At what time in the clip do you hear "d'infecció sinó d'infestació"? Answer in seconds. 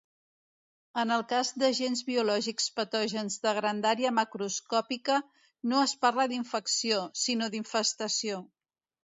6.33-8.43